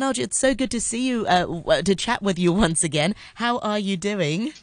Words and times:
Manoj, 0.00 0.18
it's 0.18 0.38
so 0.38 0.54
good 0.54 0.70
to 0.70 0.80
see 0.80 1.06
you, 1.08 1.26
uh, 1.26 1.82
to 1.82 1.94
chat 1.94 2.22
with 2.22 2.38
you 2.38 2.52
once 2.64 2.82
again. 2.82 3.14
How 3.34 3.58
are 3.58 3.78
you 3.78 3.98
doing? 3.98 4.54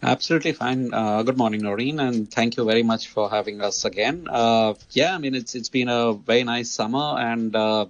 Absolutely 0.00 0.52
fine. 0.52 0.94
Uh, 0.94 1.24
good 1.24 1.36
morning, 1.36 1.62
Noreen, 1.62 1.98
and 1.98 2.30
thank 2.30 2.56
you 2.56 2.64
very 2.64 2.84
much 2.84 3.08
for 3.08 3.28
having 3.28 3.60
us 3.60 3.84
again. 3.84 4.28
Uh, 4.30 4.74
yeah, 4.92 5.12
I 5.12 5.18
mean 5.18 5.34
it's 5.34 5.56
it's 5.56 5.68
been 5.68 5.88
a 5.88 6.12
very 6.12 6.44
nice 6.44 6.70
summer, 6.70 7.16
and 7.18 7.54
uh, 7.56 7.86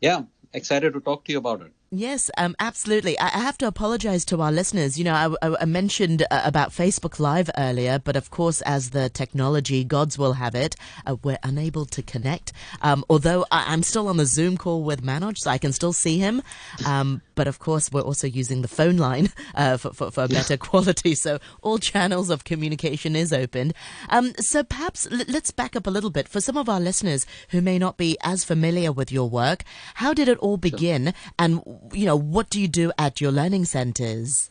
yeah, 0.00 0.22
excited 0.54 0.94
to 0.94 1.00
talk 1.00 1.24
to 1.24 1.32
you 1.32 1.38
about 1.38 1.60
it. 1.60 1.72
Yes, 1.96 2.28
um, 2.36 2.56
absolutely. 2.58 3.16
I 3.20 3.28
have 3.28 3.56
to 3.58 3.68
apologize 3.68 4.24
to 4.26 4.40
our 4.40 4.50
listeners. 4.50 4.98
You 4.98 5.04
know, 5.04 5.36
I, 5.40 5.62
I 5.62 5.64
mentioned 5.64 6.26
uh, 6.28 6.42
about 6.44 6.70
Facebook 6.70 7.20
Live 7.20 7.48
earlier, 7.56 8.00
but 8.00 8.16
of 8.16 8.30
course, 8.30 8.62
as 8.62 8.90
the 8.90 9.08
technology 9.08 9.84
gods 9.84 10.18
will 10.18 10.32
have 10.32 10.56
it, 10.56 10.74
uh, 11.06 11.14
we're 11.22 11.38
unable 11.44 11.86
to 11.86 12.02
connect. 12.02 12.52
Um, 12.82 13.04
although 13.08 13.46
I, 13.52 13.72
am 13.72 13.84
still 13.84 14.08
on 14.08 14.16
the 14.16 14.26
Zoom 14.26 14.56
call 14.56 14.82
with 14.82 15.04
Manoj, 15.04 15.38
so 15.38 15.50
I 15.50 15.58
can 15.58 15.72
still 15.72 15.92
see 15.92 16.18
him. 16.18 16.42
Um, 16.84 17.22
but 17.36 17.46
of 17.46 17.60
course, 17.60 17.92
we're 17.92 18.00
also 18.00 18.26
using 18.26 18.62
the 18.62 18.68
phone 18.68 18.96
line 18.96 19.28
uh, 19.54 19.76
for, 19.76 19.92
for, 19.92 20.10
for, 20.10 20.26
better 20.26 20.56
quality. 20.56 21.14
So 21.14 21.38
all 21.62 21.78
channels 21.78 22.28
of 22.28 22.42
communication 22.42 23.14
is 23.14 23.32
open. 23.32 23.72
Um, 24.08 24.32
so 24.38 24.64
perhaps 24.64 25.06
l- 25.10 25.22
let's 25.28 25.52
back 25.52 25.76
up 25.76 25.86
a 25.86 25.90
little 25.90 26.10
bit 26.10 26.28
for 26.28 26.40
some 26.40 26.56
of 26.56 26.68
our 26.68 26.80
listeners 26.80 27.24
who 27.50 27.60
may 27.60 27.78
not 27.78 27.96
be 27.96 28.16
as 28.22 28.42
familiar 28.42 28.90
with 28.90 29.12
your 29.12 29.28
work. 29.28 29.62
How 29.94 30.12
did 30.12 30.28
it 30.28 30.38
all 30.38 30.56
begin? 30.56 31.04
Sure. 31.04 31.12
And 31.38 31.62
you 31.92 32.06
know, 32.06 32.16
what 32.16 32.50
do 32.50 32.60
you 32.60 32.68
do 32.68 32.92
at 32.98 33.20
your 33.20 33.32
learning 33.32 33.64
centers? 33.64 34.50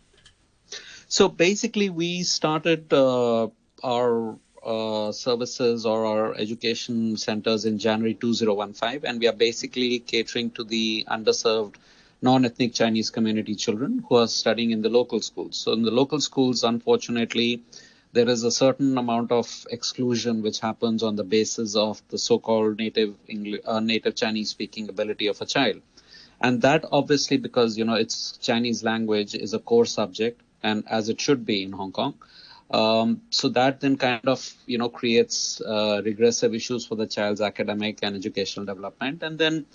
So 1.08 1.30
basically, 1.30 1.90
we 1.90 2.24
started 2.24 2.92
uh, 2.92 3.50
our 3.84 4.38
uh, 4.66 5.12
services 5.12 5.86
or 5.86 6.06
our 6.06 6.36
education 6.36 7.18
centers 7.18 7.66
in 7.66 7.78
January 7.78 8.14
2015, 8.14 9.08
and 9.08 9.20
we 9.20 9.28
are 9.28 9.34
basically 9.34 10.00
catering 10.00 10.52
to 10.52 10.64
the 10.64 11.06
underserved 11.10 11.76
non-ethnic 12.22 12.74
Chinese 12.74 13.10
community 13.10 13.54
children 13.54 14.04
who 14.08 14.16
are 14.16 14.28
studying 14.28 14.72
in 14.72 14.82
the 14.82 14.90
local 14.90 15.22
schools. 15.22 15.58
So 15.58 15.74
in 15.74 15.84
the 15.84 15.92
local 15.92 16.22
schools, 16.22 16.64
unfortunately, 16.64 17.62
there 18.14 18.30
is 18.30 18.44
a 18.44 18.52
certain 18.52 18.98
amount 18.98 19.32
of 19.32 19.68
exclusion 19.70 20.42
which 20.42 20.62
happens 20.62 21.04
on 21.04 21.18
the 21.18 21.24
basis 21.24 21.76
of 21.76 22.02
the 22.10 22.18
so-called 22.18 22.78
native 22.78 23.16
English, 23.28 23.62
uh, 23.66 23.82
native 23.82 24.16
Chinese 24.16 24.52
speaking 24.52 24.88
ability 24.88 25.28
of 25.28 25.42
a 25.42 25.46
child 25.46 25.82
and 26.44 26.62
that 26.62 26.86
obviously 26.92 27.38
because 27.38 27.78
you 27.78 27.86
know 27.86 27.96
it's 27.96 28.38
Chinese 28.38 28.84
language 28.84 29.34
is 29.34 29.54
a 29.54 29.60
core 29.60 29.86
subject 29.86 30.42
and 30.62 30.84
as 30.90 31.10
it 31.10 31.20
should 31.20 31.46
be 31.46 31.64
in 31.64 31.72
Hong 31.72 31.92
Kong. 31.92 32.16
Um, 32.72 33.22
so 33.30 33.50
that 33.50 33.82
then 33.82 33.98
kind 33.98 34.28
of 34.28 34.54
you 34.66 34.78
know 34.78 34.90
creates 34.90 35.62
uh, 35.62 36.02
regressive 36.04 36.54
issues 36.54 36.86
for 36.86 36.96
the 36.96 37.08
child's 37.08 37.42
academic 37.42 38.00
and 38.02 38.16
educational 38.16 38.66
development, 38.66 39.24
and 39.24 39.38
then 39.38 39.66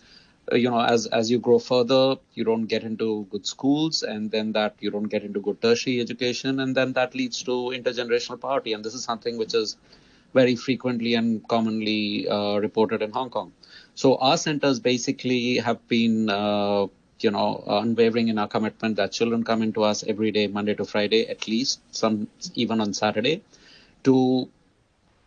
uh, 0.50 0.56
you 0.56 0.70
know 0.70 0.80
as 0.80 1.06
as 1.06 1.30
you 1.30 1.38
grow 1.38 1.58
further, 1.58 2.16
you 2.34 2.44
don't 2.44 2.66
get 2.66 2.82
into 2.82 3.26
good 3.30 3.46
schools, 3.46 4.02
and 4.02 4.30
then 4.30 4.52
that 4.52 4.74
you 4.80 4.90
don't 4.90 5.08
get 5.08 5.22
into 5.22 5.40
good 5.40 5.62
tertiary 5.62 6.00
education, 6.00 6.60
and 6.60 6.74
then 6.74 6.92
that 6.94 7.14
leads 7.14 7.42
to 7.44 7.58
intergenerational 7.78 8.40
poverty, 8.40 8.72
and 8.72 8.84
this 8.84 8.94
is 8.94 9.04
something 9.04 9.38
which 9.38 9.54
is 9.54 9.76
very 10.34 10.56
frequently 10.56 11.14
and 11.14 11.46
commonly 11.48 12.28
uh, 12.28 12.56
reported 12.58 13.00
in 13.02 13.10
Hong 13.12 13.30
Kong. 13.30 13.52
So 14.00 14.14
our 14.14 14.36
centers 14.36 14.78
basically 14.78 15.56
have 15.56 15.80
been, 15.88 16.30
uh, 16.30 16.86
you 17.18 17.32
know, 17.32 17.64
unwavering 17.66 18.28
in 18.28 18.38
our 18.38 18.46
commitment 18.46 18.94
that 18.94 19.10
children 19.10 19.42
come 19.42 19.60
into 19.60 19.82
us 19.82 20.04
every 20.04 20.30
day, 20.30 20.46
Monday 20.46 20.74
to 20.76 20.84
Friday, 20.84 21.26
at 21.26 21.48
least 21.48 21.80
some 21.90 22.28
even 22.54 22.80
on 22.80 22.94
Saturday, 22.94 23.42
to 24.04 24.48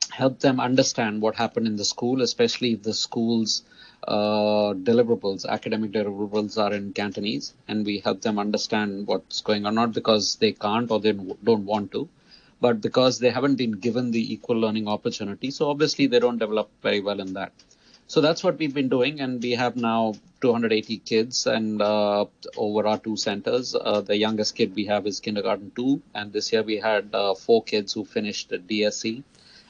help 0.10 0.40
them 0.40 0.62
understand 0.62 1.22
what 1.22 1.36
happened 1.36 1.68
in 1.68 1.76
the 1.76 1.84
school, 1.84 2.22
especially 2.22 2.72
if 2.72 2.84
the 2.84 2.94
school's 2.94 3.64
uh, 4.08 4.72
deliverables, 4.90 5.46
academic 5.46 5.92
deliverables 5.92 6.58
are 6.58 6.74
in 6.74 6.94
Cantonese, 6.94 7.54
and 7.68 7.86
we 7.86 8.00
help 8.00 8.22
them 8.22 8.40
understand 8.40 9.06
what's 9.06 9.42
going 9.42 9.66
on, 9.66 9.76
not 9.76 9.92
because 9.92 10.38
they 10.38 10.54
can't 10.54 10.90
or 10.92 11.02
they 11.02 11.12
don't 11.12 11.66
want 11.66 11.92
to, 11.92 12.08
but 12.62 12.80
because 12.80 13.20
they 13.20 13.32
haven't 13.32 13.56
been 13.56 13.74
given 13.74 14.12
the 14.12 14.34
equal 14.34 14.58
learning 14.58 14.88
opportunity. 14.88 15.52
So 15.52 15.70
obviously 15.70 16.08
they 16.08 16.20
don't 16.20 16.38
develop 16.38 16.70
very 16.82 17.02
well 17.02 17.20
in 17.20 17.34
that. 17.34 17.52
So 18.12 18.20
that's 18.20 18.44
what 18.44 18.58
we've 18.60 18.74
been 18.74 18.90
doing, 18.90 19.22
and 19.22 19.42
we 19.42 19.52
have 19.52 19.78
now 19.78 20.16
280 20.42 20.98
kids 20.98 21.48
and 21.48 21.82
uh, 21.82 22.26
over 22.58 22.86
our 22.86 22.98
two 22.98 23.16
centers. 23.16 23.74
Uh, 23.74 24.02
the 24.02 24.18
youngest 24.18 24.54
kid 24.54 24.76
we 24.76 24.86
have 24.88 25.08
is 25.08 25.22
kindergarten 25.22 25.72
two, 25.78 26.02
and 26.14 26.34
this 26.34 26.52
year 26.52 26.62
we 26.62 26.76
had 26.76 27.16
uh, 27.16 27.36
four 27.36 27.64
kids 27.64 27.94
who 27.94 28.04
finished 28.04 28.50
the 28.50 28.58
DSE, 28.58 29.24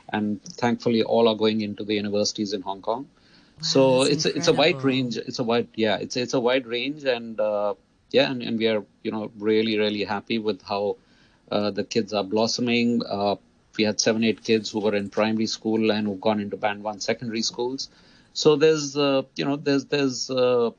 and 0.10 0.44
thankfully 0.44 1.04
all 1.04 1.28
are 1.28 1.36
going 1.36 1.62
into 1.62 1.84
the 1.84 1.94
universities 1.94 2.54
in 2.54 2.64
Hong 2.64 2.82
Kong. 2.82 3.04
Wow, 3.04 3.62
so 3.62 4.02
it's 4.02 4.26
incredible. 4.26 4.34
a, 4.34 4.40
it's 4.40 4.48
a 4.48 4.54
wide 4.54 4.84
range. 4.84 5.18
It's 5.18 5.38
a 5.38 5.44
wide 5.44 5.68
yeah. 5.76 5.98
It's 5.98 6.18
it's 6.18 6.34
a 6.34 6.40
wide 6.40 6.66
range, 6.66 7.04
and 7.04 7.40
uh, 7.40 7.76
yeah, 8.10 8.32
and, 8.32 8.42
and 8.42 8.58
we 8.58 8.68
are 8.70 8.84
you 9.04 9.12
know 9.12 9.32
really 9.38 9.78
really 9.78 10.04
happy 10.04 10.40
with 10.40 10.64
how 10.64 10.98
uh, 11.52 11.70
the 11.70 11.84
kids 11.84 12.12
are 12.12 12.24
blossoming. 12.24 13.04
Uh, 13.08 13.36
we 13.78 13.84
had 13.84 14.00
seven 14.00 14.24
eight 14.24 14.44
kids 14.44 14.72
who 14.72 14.80
were 14.80 14.96
in 14.96 15.12
primary 15.12 15.46
school 15.46 15.92
and 15.92 16.08
who've 16.08 16.22
gone 16.30 16.40
into 16.40 16.58
band 16.58 16.82
one 16.82 17.00
secondary 17.00 17.44
schools. 17.44 17.92
So 18.34 18.56
there's, 18.56 18.96
uh, 18.96 19.24
you 19.36 19.46
know, 19.46 19.56
there's, 19.56 19.86
there's, 19.86 20.30
uh, 20.30 20.72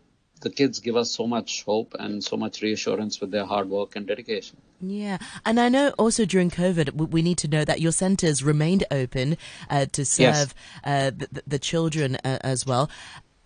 the 0.42 0.50
kids 0.50 0.80
give 0.80 0.96
us 0.96 1.10
so 1.10 1.26
much 1.26 1.62
hope 1.64 1.94
and 1.98 2.22
so 2.22 2.36
much 2.36 2.62
reassurance 2.62 3.20
with 3.20 3.30
their 3.30 3.46
hard 3.46 3.68
work 3.70 3.96
and 3.96 4.06
dedication. 4.06 4.56
Yeah, 4.80 5.18
and 5.46 5.60
I 5.60 5.68
know 5.68 5.90
also 5.98 6.24
during 6.24 6.50
COVID, 6.50 7.10
we 7.10 7.22
need 7.22 7.38
to 7.38 7.48
know 7.48 7.64
that 7.64 7.80
your 7.80 7.92
centres 7.92 8.42
remained 8.42 8.84
open 8.90 9.36
uh, 9.70 9.86
to 9.92 10.04
serve 10.04 10.24
yes. 10.24 10.54
uh, 10.84 11.10
the, 11.16 11.42
the, 11.46 11.58
children 11.60 12.16
uh, 12.24 12.38
as 12.40 12.66
well. 12.66 12.90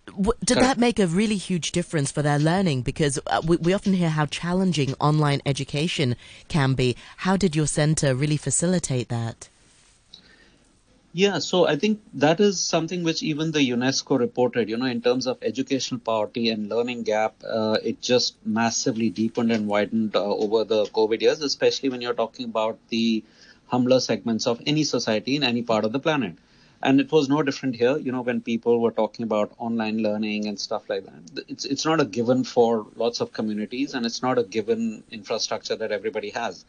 Did 0.07 0.57
Correct. 0.57 0.61
that 0.61 0.77
make 0.79 0.99
a 0.99 1.05
really 1.05 1.35
huge 1.35 1.71
difference 1.71 2.11
for 2.11 2.23
their 2.23 2.39
learning? 2.39 2.81
Because 2.81 3.19
uh, 3.27 3.41
we, 3.45 3.57
we 3.57 3.73
often 3.73 3.93
hear 3.93 4.09
how 4.09 4.25
challenging 4.25 4.95
online 4.99 5.41
education 5.45 6.15
can 6.47 6.73
be. 6.73 6.95
How 7.17 7.37
did 7.37 7.55
your 7.55 7.67
centre 7.67 8.15
really 8.15 8.37
facilitate 8.37 9.09
that? 9.09 9.49
Yeah, 11.13 11.39
so 11.39 11.67
I 11.67 11.75
think 11.77 12.01
that 12.13 12.39
is 12.39 12.59
something 12.59 13.03
which 13.03 13.23
even 13.23 13.51
the 13.51 13.59
UNESCO 13.59 14.19
reported, 14.19 14.69
you 14.69 14.77
know, 14.77 14.85
in 14.85 15.01
terms 15.01 15.25
of 15.25 15.37
educational 15.41 15.99
poverty 15.99 16.49
and 16.49 16.69
learning 16.69 17.03
gap, 17.03 17.35
uh, 17.47 17.77
it 17.83 18.01
just 18.01 18.35
massively 18.45 19.09
deepened 19.09 19.51
and 19.51 19.67
widened 19.67 20.15
uh, 20.15 20.23
over 20.23 20.63
the 20.63 20.85
COVID 20.85 21.21
years, 21.21 21.41
especially 21.41 21.89
when 21.89 22.01
you're 22.01 22.13
talking 22.13 22.45
about 22.45 22.77
the 22.89 23.23
humbler 23.67 23.99
segments 23.99 24.45
of 24.47 24.61
any 24.67 24.83
society 24.83 25.35
in 25.35 25.43
any 25.43 25.63
part 25.63 25.85
of 25.85 25.91
the 25.91 25.99
planet. 25.99 26.35
And 26.83 26.99
it 26.99 27.11
was 27.11 27.27
no 27.27 27.41
different 27.41 27.75
here, 27.75 27.97
you 27.97 28.11
know, 28.11 28.21
when 28.21 28.39
people 28.41 28.79
were 28.79 28.91
talking 28.91 29.23
about 29.23 29.51
online 29.57 29.97
learning 30.03 30.47
and 30.47 30.59
stuff 30.59 30.87
like 30.87 31.05
that. 31.05 31.45
It's, 31.47 31.65
it's 31.65 31.85
not 31.85 31.99
a 31.99 32.05
given 32.05 32.43
for 32.43 32.85
lots 32.95 33.19
of 33.21 33.33
communities 33.33 33.95
and 33.95 34.05
it's 34.05 34.21
not 34.21 34.37
a 34.37 34.43
given 34.43 35.03
infrastructure 35.09 35.75
that 35.75 35.91
everybody 35.91 36.29
has. 36.29 36.63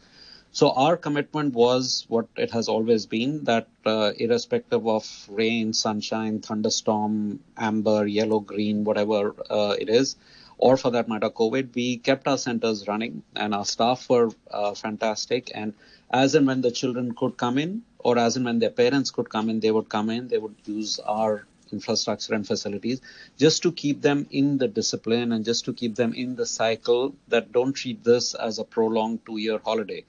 So 0.51 0.71
our 0.71 0.97
commitment 0.97 1.53
was 1.53 2.05
what 2.07 2.27
it 2.35 2.49
has 2.51 2.67
always 2.67 3.05
been 3.05 3.43
that 3.43 3.67
uh, 3.85 4.13
irrespective 4.17 4.87
of 4.87 5.05
rain, 5.29 5.73
sunshine, 5.73 6.41
thunderstorm, 6.41 7.41
amber, 7.55 8.07
yellow, 8.07 8.39
green, 8.39 8.83
whatever 8.83 9.35
uh, 9.47 9.75
it 9.79 9.89
is, 9.89 10.15
or 10.57 10.75
for 10.75 10.89
that 10.91 11.07
matter, 11.07 11.29
COVID, 11.29 11.75
we 11.75 11.97
kept 11.97 12.27
our 12.27 12.37
centers 12.37 12.87
running 12.87 13.21
and 13.35 13.53
our 13.53 13.63
staff 13.63 14.09
were 14.09 14.31
uh, 14.49 14.73
fantastic. 14.73 15.51
And 15.53 15.73
as 16.09 16.33
and 16.33 16.47
when 16.47 16.61
the 16.61 16.71
children 16.71 17.13
could 17.13 17.37
come 17.37 17.59
in, 17.59 17.83
or 17.99 18.17
as 18.17 18.35
and 18.35 18.45
when 18.45 18.57
their 18.57 18.71
parents 18.71 19.11
could 19.11 19.29
come 19.29 19.49
in, 19.51 19.59
they 19.59 19.71
would 19.71 19.87
come 19.87 20.09
in, 20.09 20.29
they 20.29 20.39
would 20.39 20.55
use 20.65 20.99
our 20.99 21.45
infrastructure 21.71 22.33
and 22.33 22.47
facilities 22.47 23.01
just 23.37 23.61
to 23.61 23.71
keep 23.71 24.01
them 24.01 24.25
in 24.31 24.57
the 24.57 24.67
discipline 24.67 25.31
and 25.31 25.45
just 25.45 25.65
to 25.65 25.73
keep 25.73 25.93
them 25.93 26.13
in 26.13 26.35
the 26.35 26.45
cycle 26.45 27.13
that 27.27 27.51
don't 27.51 27.73
treat 27.73 28.03
this 28.03 28.33
as 28.33 28.57
a 28.57 28.63
prolonged 28.63 29.23
two 29.27 29.37
year 29.37 29.59
holiday 29.63 30.03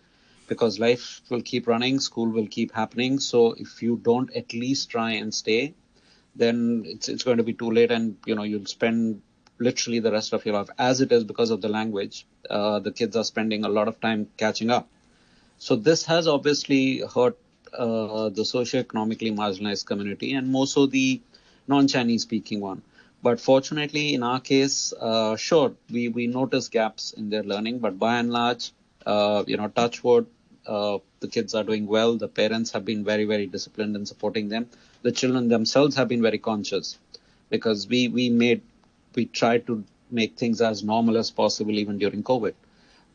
because 0.50 0.80
life 0.80 1.22
will 1.30 1.42
keep 1.50 1.68
running, 1.68 2.00
school 2.00 2.28
will 2.28 2.48
keep 2.58 2.74
happening. 2.74 3.20
So 3.20 3.52
if 3.52 3.82
you 3.82 3.98
don't 4.10 4.30
at 4.34 4.52
least 4.52 4.90
try 4.90 5.12
and 5.12 5.32
stay, 5.32 5.74
then 6.34 6.82
it's 6.86 7.08
it's 7.08 7.22
going 7.28 7.38
to 7.42 7.48
be 7.50 7.54
too 7.64 7.70
late, 7.70 7.92
and 7.96 8.16
you 8.26 8.34
know 8.34 8.46
you'll 8.52 8.72
spend 8.72 9.22
literally 9.68 10.00
the 10.00 10.12
rest 10.12 10.32
of 10.32 10.44
your 10.44 10.54
life 10.54 10.70
as 10.78 11.00
it 11.00 11.12
is 11.12 11.24
because 11.24 11.50
of 11.50 11.60
the 11.60 11.68
language. 11.68 12.26
Uh, 12.58 12.78
the 12.80 12.92
kids 13.00 13.16
are 13.22 13.24
spending 13.24 13.64
a 13.64 13.68
lot 13.78 13.88
of 13.92 14.00
time 14.00 14.26
catching 14.36 14.70
up. 14.70 14.88
So 15.58 15.76
this 15.76 16.04
has 16.06 16.26
obviously 16.26 17.02
hurt 17.14 17.38
uh, 17.72 18.30
the 18.30 18.44
socio-economically 18.44 19.32
marginalized 19.32 19.86
community 19.86 20.32
and 20.32 20.50
more 20.50 20.66
so 20.66 20.86
the 20.86 21.20
non-Chinese 21.68 22.22
speaking 22.22 22.60
one. 22.60 22.82
But 23.22 23.38
fortunately, 23.38 24.14
in 24.14 24.22
our 24.22 24.40
case, 24.40 24.94
uh, 24.98 25.36
sure, 25.36 25.74
we, 25.90 26.08
we 26.08 26.26
notice 26.26 26.68
gaps 26.68 27.12
in 27.12 27.28
their 27.28 27.42
learning, 27.42 27.80
but 27.80 27.98
by 27.98 28.18
and 28.18 28.30
large, 28.30 28.72
uh, 29.04 29.44
you 29.46 29.58
know, 29.58 29.68
touch 29.68 30.02
wood, 30.02 30.26
uh, 30.70 30.98
the 31.18 31.28
kids 31.28 31.54
are 31.54 31.64
doing 31.64 31.86
well. 31.86 32.16
The 32.16 32.28
parents 32.28 32.70
have 32.70 32.84
been 32.84 33.04
very, 33.04 33.24
very 33.24 33.46
disciplined 33.46 33.96
in 33.96 34.06
supporting 34.06 34.48
them. 34.48 34.68
The 35.02 35.12
children 35.12 35.48
themselves 35.48 35.96
have 35.96 36.08
been 36.08 36.22
very 36.22 36.38
conscious 36.38 36.98
because 37.50 37.88
we, 37.88 38.08
we 38.08 38.30
made, 38.30 38.62
we 39.16 39.26
tried 39.26 39.66
to 39.66 39.84
make 40.10 40.36
things 40.36 40.60
as 40.60 40.84
normal 40.84 41.18
as 41.18 41.30
possible 41.30 41.72
even 41.72 41.98
during 41.98 42.22
COVID. 42.22 42.54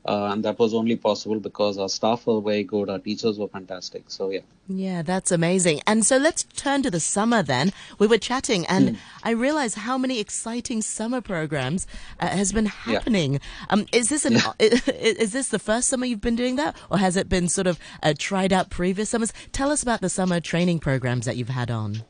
Uh, 0.08 0.30
and 0.32 0.46
that 0.46 0.60
was 0.60 0.74
only 0.74 0.96
possible 0.96 1.40
because 1.40 1.80
our 1.80 1.90
staff 1.90 2.28
were 2.28 2.40
very 2.40 2.64
good, 2.64 2.90
our 2.90 3.00
teachers 3.00 3.40
were 3.40 3.48
fantastic. 3.48 4.04
So 4.08 4.30
yeah. 4.30 4.42
Yeah, 4.68 5.02
that's 5.02 5.32
amazing. 5.32 5.82
And 5.88 6.06
so 6.06 6.18
let's 6.18 6.44
turn 6.44 6.84
to 6.84 6.92
the 6.92 7.00
summer 7.00 7.42
then. 7.42 7.72
We 8.00 8.08
were 8.08 8.18
chatting, 8.18 8.66
and 8.66 8.90
mm. 8.90 8.98
I 9.24 9.32
realized 9.32 9.76
how 9.76 9.98
many 9.98 10.20
exciting 10.20 10.82
summer 10.82 11.22
programs 11.22 11.86
uh, 12.20 12.28
has 12.28 12.52
been 12.52 12.66
happening. 12.66 13.34
Yeah. 13.34 13.40
Um, 13.70 13.86
is 13.92 14.10
this 14.10 14.26
an 14.26 14.34
yeah. 14.34 14.54
is, 14.60 14.88
is, 14.88 15.32
this 15.34 15.50
the 15.50 15.60
first 15.60 15.88
summer 15.88 16.06
you've 16.06 16.22
been 16.22 16.36
doing 16.36 16.56
that, 16.56 16.76
or 16.90 16.98
has 16.98 17.16
it 17.16 17.30
been 17.30 17.48
sort 17.48 17.68
of 17.68 17.80
uh, 18.02 18.14
tried 18.18 18.52
out 18.52 18.70
previous 18.72 19.10
summers? 19.10 19.34
Tell 19.52 19.72
us 19.72 19.84
about 19.84 20.02
the 20.02 20.10
summer 20.10 20.40
training 20.40 20.80
programs 20.80 21.26
that 21.26 21.38
you've 21.38 21.50
had 21.50 21.70
on. 21.70 22.04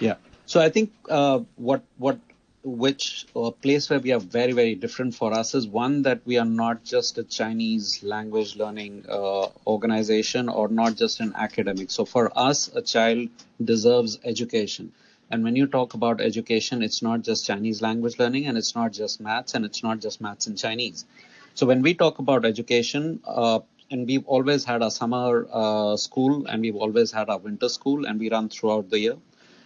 Yeah. 0.00 0.16
So 0.46 0.60
I 0.60 0.68
think 0.68 0.92
uh, 1.08 1.40
what 1.56 1.82
what 1.96 2.18
which 2.64 3.26
a 3.36 3.50
place 3.50 3.90
where 3.90 4.00
we 4.00 4.10
are 4.10 4.18
very 4.18 4.52
very 4.52 4.74
different 4.74 5.14
for 5.14 5.34
us 5.34 5.54
is 5.54 5.68
one 5.68 6.00
that 6.02 6.20
we 6.24 6.38
are 6.38 6.46
not 6.46 6.82
just 6.82 7.18
a 7.18 7.24
chinese 7.24 8.02
language 8.02 8.56
learning 8.56 9.04
uh, 9.08 9.46
organization 9.66 10.48
or 10.48 10.68
not 10.68 10.96
just 10.96 11.20
an 11.20 11.32
academic. 11.36 11.90
So 11.90 12.06
for 12.06 12.32
us 12.36 12.70
a 12.74 12.80
child 12.80 13.28
deserves 13.62 14.18
education. 14.24 14.92
And 15.30 15.44
when 15.44 15.56
you 15.56 15.66
talk 15.66 15.92
about 15.92 16.22
education 16.22 16.82
it's 16.82 17.02
not 17.02 17.20
just 17.20 17.44
chinese 17.46 17.82
language 17.82 18.18
learning 18.18 18.46
and 18.46 18.56
it's 18.56 18.74
not 18.74 18.92
just 18.92 19.20
maths 19.20 19.54
and 19.54 19.66
it's 19.66 19.82
not 19.82 20.00
just 20.00 20.22
maths 20.22 20.46
and 20.46 20.56
chinese. 20.56 21.04
So 21.52 21.66
when 21.66 21.82
we 21.82 21.92
talk 21.92 22.18
about 22.18 22.46
education 22.46 23.20
uh, 23.26 23.60
and 23.90 24.06
we've 24.06 24.26
always 24.26 24.64
had 24.64 24.82
a 24.82 24.90
summer 24.90 25.46
uh, 25.52 25.98
school 25.98 26.46
and 26.46 26.62
we've 26.62 26.76
always 26.76 27.12
had 27.12 27.28
our 27.28 27.38
winter 27.38 27.68
school 27.68 28.06
and 28.06 28.18
we 28.18 28.30
run 28.30 28.48
throughout 28.48 28.88
the 28.88 28.98
year. 28.98 29.16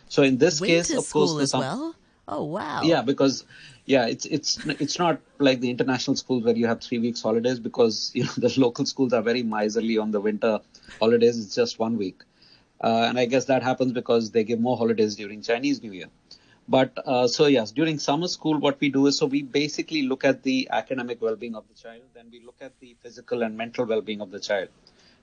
So 0.08 0.24
in 0.24 0.38
this 0.38 0.60
winter 0.60 0.74
case 0.74 0.96
of 0.96 1.08
course 1.12 1.40
as 1.40 1.54
well 1.54 1.94
Oh 2.28 2.44
wow! 2.44 2.82
Yeah, 2.84 3.02
because 3.02 3.44
yeah, 3.86 4.06
it's 4.06 4.26
it's 4.26 4.58
it's 4.66 4.98
not 4.98 5.20
like 5.38 5.60
the 5.60 5.70
international 5.70 6.16
schools 6.16 6.44
where 6.44 6.54
you 6.54 6.66
have 6.66 6.80
three 6.80 6.98
weeks 6.98 7.22
holidays 7.22 7.58
because 7.58 8.10
you 8.14 8.24
know 8.24 8.32
the 8.36 8.52
local 8.60 8.84
schools 8.86 9.12
are 9.12 9.22
very 9.22 9.42
miserly 9.42 9.96
on 9.98 10.10
the 10.10 10.20
winter 10.20 10.60
holidays. 11.00 11.38
It's 11.42 11.54
just 11.54 11.78
one 11.78 11.96
week, 11.96 12.22
uh, 12.82 13.06
and 13.08 13.18
I 13.18 13.24
guess 13.24 13.46
that 13.46 13.62
happens 13.62 13.92
because 13.92 14.30
they 14.30 14.44
give 14.44 14.60
more 14.60 14.76
holidays 14.76 15.16
during 15.16 15.40
Chinese 15.42 15.82
New 15.82 15.92
Year. 15.92 16.08
But 16.68 16.92
uh, 17.06 17.28
so 17.28 17.46
yes, 17.46 17.72
during 17.72 17.98
summer 17.98 18.28
school, 18.28 18.58
what 18.58 18.78
we 18.78 18.90
do 18.90 19.06
is 19.06 19.16
so 19.16 19.26
we 19.26 19.42
basically 19.42 20.02
look 20.02 20.24
at 20.24 20.42
the 20.42 20.68
academic 20.70 21.22
well-being 21.22 21.54
of 21.54 21.64
the 21.66 21.74
child, 21.74 22.02
then 22.14 22.26
we 22.30 22.40
look 22.44 22.56
at 22.60 22.78
the 22.80 22.94
physical 23.02 23.42
and 23.42 23.56
mental 23.56 23.86
well-being 23.86 24.20
of 24.20 24.30
the 24.30 24.38
child. 24.38 24.68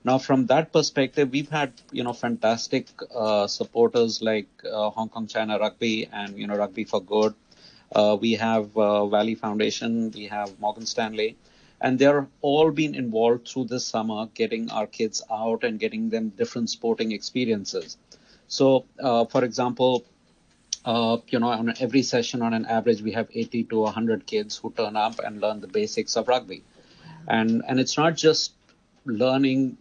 Now, 0.06 0.18
from 0.18 0.46
that 0.46 0.72
perspective, 0.72 1.32
we've 1.32 1.48
had 1.48 1.72
you 1.90 2.04
know 2.04 2.12
fantastic 2.12 2.86
uh, 3.12 3.48
supporters 3.48 4.22
like 4.22 4.46
uh, 4.64 4.90
Hong 4.90 5.08
Kong 5.08 5.26
China 5.26 5.58
Rugby 5.58 6.08
and 6.12 6.38
you 6.38 6.46
know 6.46 6.56
Rugby 6.56 6.84
for 6.84 7.00
Good. 7.02 7.34
Uh, 7.92 8.16
we 8.20 8.34
have 8.34 8.76
uh, 8.76 9.06
Valley 9.06 9.34
Foundation, 9.34 10.12
we 10.12 10.26
have 10.26 10.60
Morgan 10.60 10.86
Stanley, 10.86 11.36
and 11.80 11.98
they're 11.98 12.28
all 12.40 12.70
been 12.70 12.94
involved 12.94 13.48
through 13.48 13.64
this 13.64 13.84
summer, 13.84 14.26
getting 14.32 14.70
our 14.70 14.86
kids 14.86 15.24
out 15.28 15.64
and 15.64 15.80
getting 15.80 16.08
them 16.08 16.28
different 16.28 16.70
sporting 16.70 17.10
experiences. 17.10 17.98
So, 18.46 18.84
uh, 19.02 19.24
for 19.24 19.42
example, 19.42 20.04
uh, 20.84 21.16
you 21.30 21.40
know, 21.40 21.48
on 21.48 21.74
every 21.80 22.02
session, 22.02 22.42
on 22.42 22.54
an 22.54 22.66
average, 22.66 23.02
we 23.02 23.10
have 23.10 23.26
80 23.34 23.64
to 23.64 23.80
100 23.80 24.24
kids 24.24 24.56
who 24.56 24.70
turn 24.70 24.94
up 24.94 25.18
and 25.18 25.40
learn 25.40 25.60
the 25.60 25.72
basics 25.80 26.16
of 26.16 26.28
rugby, 26.28 26.62
and 27.26 27.64
and 27.66 27.80
it's 27.80 27.98
not 27.98 28.14
just 28.14 28.52
learning 29.04 29.76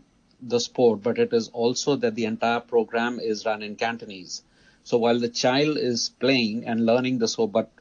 the 0.48 0.60
sport, 0.60 1.02
but 1.02 1.18
it 1.18 1.34
is 1.34 1.50
also 1.50 1.96
that 1.98 2.16
the 2.16 2.26
entire 2.26 2.60
program 2.60 3.20
is 3.20 3.46
run 3.46 3.64
in 3.64 3.76
Cantonese. 3.76 4.44
So 4.84 4.98
while 4.98 5.20
the 5.20 5.30
child 5.30 5.78
is 5.78 6.10
playing 6.10 6.66
and 6.66 6.86
learning 6.86 7.18
the 7.18 7.28
sport, 7.28 7.52
but 7.52 7.72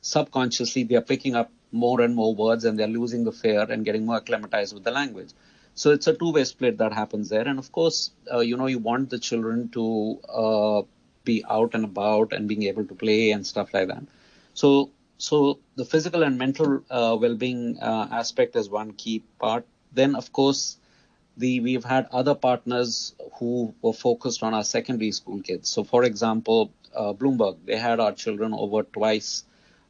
subconsciously 0.00 0.82
they 0.84 0.96
are 0.96 1.00
picking 1.12 1.34
up 1.34 1.50
more 1.70 2.00
and 2.00 2.14
more 2.14 2.34
words 2.34 2.64
and 2.64 2.78
they're 2.78 2.88
losing 2.88 3.24
the 3.24 3.32
fear 3.32 3.62
and 3.62 3.84
getting 3.84 4.06
more 4.06 4.16
acclimatized 4.16 4.74
with 4.74 4.84
the 4.84 4.90
language. 4.90 5.30
So 5.74 5.90
it's 5.90 6.06
a 6.06 6.14
two-way 6.14 6.44
split 6.44 6.78
that 6.78 6.92
happens 6.92 7.28
there. 7.28 7.46
And 7.46 7.58
of 7.58 7.70
course, 7.72 8.10
uh, 8.32 8.40
you 8.40 8.56
know, 8.56 8.66
you 8.66 8.78
want 8.78 9.10
the 9.10 9.18
children 9.18 9.68
to 9.70 10.20
uh, 10.28 10.82
be 11.24 11.44
out 11.48 11.74
and 11.74 11.84
about 11.84 12.32
and 12.32 12.48
being 12.48 12.64
able 12.64 12.84
to 12.84 12.94
play 12.94 13.30
and 13.30 13.46
stuff 13.46 13.74
like 13.74 13.88
that. 13.88 14.04
So, 14.54 14.90
so 15.18 15.58
the 15.76 15.84
physical 15.84 16.22
and 16.22 16.38
mental 16.38 16.84
uh, 16.90 17.16
well-being 17.20 17.78
uh, 17.80 18.08
aspect 18.10 18.56
is 18.56 18.68
one 18.68 18.92
key 18.92 19.22
part. 19.38 19.66
Then, 19.92 20.14
of 20.14 20.32
course, 20.32 20.76
the 21.36 21.60
we've 21.60 21.84
had 21.84 22.06
other 22.12 22.34
partners 22.34 23.14
who 23.38 23.74
were 23.82 23.92
focused 23.92 24.42
on 24.42 24.54
our 24.54 24.64
secondary 24.64 25.12
school 25.12 25.40
kids. 25.40 25.68
So, 25.68 25.84
for 25.84 26.04
example, 26.04 26.72
uh, 26.94 27.12
Bloomberg, 27.12 27.56
they 27.64 27.76
had 27.76 28.00
our 28.00 28.12
children 28.12 28.54
over 28.54 28.82
twice 28.82 29.44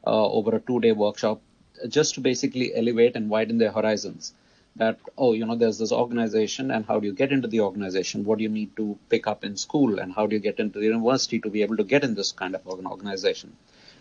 uh, 0.06 0.28
over 0.30 0.56
a 0.56 0.60
two-day 0.60 0.92
workshop 0.92 1.40
just 1.88 2.14
to 2.14 2.20
basically 2.20 2.74
elevate 2.74 3.16
and 3.16 3.28
widen 3.28 3.58
their 3.58 3.72
horizons. 3.72 4.32
That 4.76 4.98
oh, 5.16 5.34
you 5.34 5.46
know, 5.46 5.54
there's 5.54 5.78
this 5.78 5.92
organization, 5.92 6.72
and 6.72 6.84
how 6.84 6.98
do 6.98 7.06
you 7.06 7.12
get 7.12 7.30
into 7.30 7.46
the 7.46 7.60
organization? 7.60 8.24
What 8.24 8.38
do 8.38 8.44
you 8.44 8.50
need 8.50 8.76
to 8.76 8.98
pick 9.08 9.28
up 9.28 9.44
in 9.44 9.56
school, 9.56 10.00
and 10.00 10.12
how 10.12 10.26
do 10.26 10.34
you 10.34 10.40
get 10.40 10.58
into 10.58 10.80
the 10.80 10.86
university 10.86 11.38
to 11.40 11.50
be 11.50 11.62
able 11.62 11.76
to 11.76 11.84
get 11.84 12.02
in 12.02 12.14
this 12.14 12.32
kind 12.32 12.56
of 12.56 12.66
an 12.78 12.86
organization? 12.86 13.56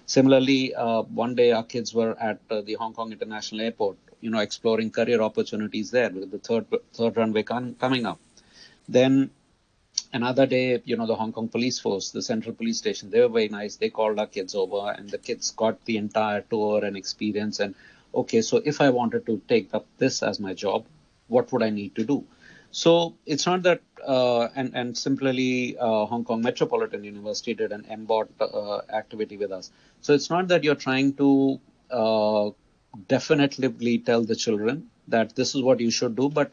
Similarly, 0.08 0.74
uh, 0.74 1.04
one 1.04 1.36
day 1.36 1.52
our 1.52 1.64
kids 1.64 1.94
were 1.94 2.18
at 2.20 2.40
uh, 2.50 2.62
the 2.62 2.74
Hong 2.74 2.94
Kong 2.94 3.12
International 3.12 3.62
Airport 3.62 3.98
you 4.24 4.30
know, 4.30 4.40
exploring 4.40 4.90
career 4.90 5.22
opportunities 5.22 5.92
there 5.92 6.10
with 6.10 6.32
the 6.32 6.40
third 6.40 6.66
third 6.94 7.18
runway 7.18 7.44
coming 7.44 8.06
up. 8.06 8.20
Then 8.88 9.32
another 10.14 10.46
day, 10.46 10.82
you 10.86 10.96
know, 10.98 11.06
the 11.06 11.16
Hong 11.16 11.34
Kong 11.34 11.50
police 11.50 11.80
force, 11.80 12.12
the 12.12 12.22
central 12.22 12.56
police 12.56 12.78
station, 12.78 13.10
they 13.10 13.20
were 13.20 13.34
very 13.40 13.50
nice. 13.50 13.76
They 13.76 13.90
called 13.90 14.20
our 14.20 14.28
kids 14.28 14.56
over 14.56 14.92
and 14.98 15.10
the 15.10 15.18
kids 15.18 15.52
got 15.52 15.84
the 15.86 15.98
entire 15.98 16.42
tour 16.42 16.86
and 16.86 16.96
experience. 16.96 17.60
And 17.60 17.76
okay, 18.16 18.42
so 18.42 18.62
if 18.64 18.80
I 18.80 18.90
wanted 18.90 19.26
to 19.26 19.42
take 19.50 19.74
up 19.74 19.86
this 19.98 20.24
as 20.24 20.40
my 20.40 20.54
job, 20.54 20.86
what 21.28 21.52
would 21.52 21.64
I 21.64 21.70
need 21.70 21.96
to 21.96 22.06
do? 22.06 22.24
So 22.72 23.16
it's 23.26 23.46
not 23.46 23.62
that, 23.64 23.82
uh, 24.08 24.48
and, 24.56 24.74
and 24.74 24.98
similarly, 24.98 25.78
uh, 25.78 26.06
Hong 26.06 26.24
Kong 26.24 26.42
Metropolitan 26.42 27.04
University 27.04 27.54
did 27.54 27.72
an 27.72 27.84
MBOT 27.84 28.30
uh, 28.40 28.82
activity 28.92 29.38
with 29.38 29.52
us. 29.52 29.70
So 30.02 30.14
it's 30.14 30.30
not 30.30 30.48
that 30.48 30.64
you're 30.64 30.84
trying 30.88 31.14
to 31.14 31.60
definitively 33.08 33.98
tell 33.98 34.24
the 34.24 34.36
children 34.36 34.90
that 35.08 35.36
this 35.36 35.56
is 35.56 35.62
what 35.62 35.80
you 35.80 35.92
should 35.92 36.16
do, 36.16 36.30
but 36.30 36.52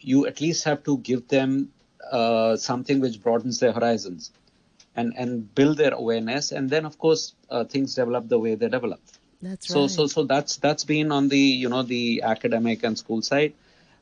you 0.00 0.26
at 0.26 0.40
least 0.40 0.64
have 0.64 0.82
to 0.84 0.98
give 0.98 1.28
them 1.28 1.72
uh, 2.10 2.56
something 2.56 3.00
which 3.00 3.22
broadens 3.22 3.60
their 3.60 3.72
horizons 3.72 4.30
and, 4.94 5.14
and 5.16 5.54
build 5.54 5.78
their 5.78 5.92
awareness. 5.92 6.52
And 6.52 6.70
then, 6.70 6.84
of 6.84 6.98
course, 6.98 7.34
uh, 7.50 7.64
things 7.64 7.94
develop 7.94 8.28
the 8.28 8.38
way 8.38 8.54
they 8.54 8.68
develop. 8.68 9.00
That's 9.40 9.70
right. 9.70 9.74
so, 9.74 9.80
right. 9.82 9.90
So, 9.90 10.06
so 10.06 10.24
that's 10.24 10.56
that's 10.56 10.84
been 10.84 11.12
on 11.12 11.28
the 11.28 11.38
you 11.38 11.68
know 11.68 11.84
the 11.84 12.22
academic 12.22 12.82
and 12.82 12.98
school 12.98 13.22
side, 13.22 13.54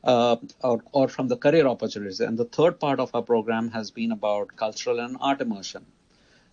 uh, 0.02 0.36
or 0.62 0.82
or 0.92 1.08
from 1.08 1.28
the 1.28 1.36
career 1.36 1.66
opportunities. 1.66 2.20
And 2.20 2.38
the 2.38 2.46
third 2.46 2.80
part 2.80 3.00
of 3.00 3.14
our 3.14 3.22
program 3.22 3.70
has 3.72 3.90
been 3.90 4.12
about 4.12 4.56
cultural 4.56 4.98
and 4.98 5.18
art 5.20 5.42
immersion. 5.42 5.84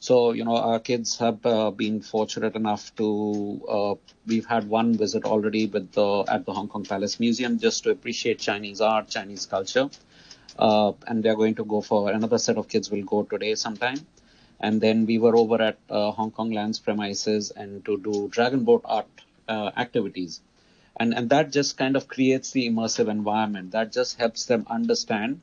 So, 0.04 0.34
you 0.34 0.44
know, 0.44 0.58
our 0.58 0.82
kids 0.82 1.18
have 1.20 1.46
uh, 1.46 1.72
been 1.72 2.02
fortunate 2.02 2.58
enough 2.58 2.94
to, 2.98 3.66
uh, 3.70 3.96
we've 4.28 4.46
had 4.46 4.68
one 4.68 4.98
visit 4.98 5.24
already 5.24 5.66
with 5.68 5.94
the, 5.94 6.26
at 6.28 6.46
the 6.46 6.52
Hong 6.52 6.68
Kong 6.68 6.84
Palace 6.84 7.22
Museum 7.22 7.57
just 7.57 7.86
to 7.86 7.92
appreciate 7.92 8.38
Chinese 8.38 8.81
art, 8.81 9.07
Chinese 9.07 9.45
culture. 9.45 9.90
Uh, 10.60 10.92
and 11.07 11.24
they're 11.24 11.38
going 11.38 11.56
to 11.56 11.64
go 11.64 11.80
for 11.80 12.12
another 12.12 12.38
set 12.38 12.57
of 12.57 12.68
kids 12.68 12.92
will 12.92 13.04
go 13.04 13.24
today 13.24 13.56
sometime. 13.56 13.95
And 14.60 14.81
then 14.81 15.06
we 15.06 15.19
were 15.19 15.38
over 15.38 15.62
at 15.62 15.78
uh, 15.90 16.12
Hong 16.12 16.31
Kong 16.31 16.52
Land's 16.52 16.80
premises 16.80 17.52
and 17.52 17.86
to 17.86 17.98
do 17.98 18.28
dragon 18.28 18.66
boat 18.66 18.81
art 18.83 19.07
uh, 19.48 19.72
activities. 19.78 20.42
And, 21.00 21.14
and 21.14 21.30
that 21.30 21.54
just 21.54 21.78
kind 21.78 21.95
of 21.95 22.10
creates 22.10 22.52
the 22.52 22.68
immersive 22.69 23.07
environment. 23.07 23.72
That 23.72 23.94
just 23.94 24.19
helps 24.19 24.48
them 24.48 24.68
understand 24.69 25.40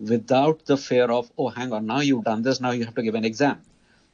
without 0.00 0.64
the 0.64 0.78
fear 0.78 1.10
of, 1.10 1.30
oh, 1.36 1.48
hang 1.48 1.74
on, 1.74 1.84
now 1.84 2.00
you've 2.00 2.24
done 2.24 2.40
this, 2.40 2.58
now 2.58 2.70
you 2.70 2.86
have 2.86 2.94
to 2.94 3.02
give 3.02 3.14
an 3.14 3.26
exam 3.26 3.60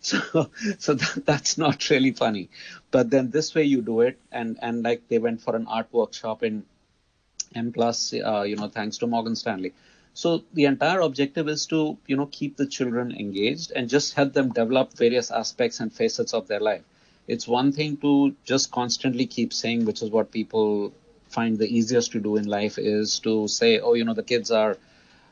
so, 0.05 0.51
so 0.79 0.95
that, 1.03 1.23
that's 1.25 1.59
not 1.59 1.89
really 1.91 2.13
funny. 2.13 2.51
But 2.91 3.11
then 3.11 3.31
this 3.31 3.55
way 3.55 3.65
you 3.65 3.83
do 3.83 4.01
it, 4.03 4.19
and 4.31 4.59
and 4.63 4.83
like 4.83 5.09
they 5.09 5.19
went 5.19 5.41
for 5.41 5.57
an 5.57 5.67
art 5.67 5.89
workshop 5.93 6.43
in 6.43 6.65
M 7.55 7.73
plus, 7.73 8.13
uh, 8.13 8.43
you 8.43 8.57
know, 8.57 8.69
thanks 8.69 8.99
to 8.99 9.07
Morgan 9.07 9.37
Stanley. 9.37 9.73
So 10.13 10.45
the 10.53 10.67
entire 10.67 11.01
objective 11.01 11.49
is 11.49 11.67
to 11.67 11.99
you 12.07 12.17
know 12.17 12.27
keep 12.27 12.57
the 12.57 12.67
children 12.67 13.13
engaged 13.13 13.73
and 13.75 13.89
just 13.89 14.15
help 14.15 14.33
them 14.33 14.51
develop 14.53 14.93
various 14.97 15.31
aspects 15.31 15.81
and 15.81 15.93
facets 15.93 16.35
of 16.35 16.47
their 16.49 16.61
life. 16.61 16.83
It's 17.27 17.49
one 17.49 17.73
thing 17.73 17.97
to 17.99 18.35
just 18.45 18.71
constantly 18.71 19.27
keep 19.27 19.53
saying, 19.53 19.87
which 19.87 20.03
is 20.03 20.11
what 20.11 20.31
people 20.31 20.93
find 21.31 21.59
the 21.59 21.67
easiest 21.67 22.13
to 22.13 22.21
do 22.21 22.37
in 22.37 22.45
life, 22.45 22.77
is 22.79 23.19
to 23.21 23.49
say, 23.49 23.81
oh, 23.81 23.95
you 23.95 24.05
know, 24.05 24.15
the 24.15 24.23
kids 24.23 24.51
are 24.51 24.77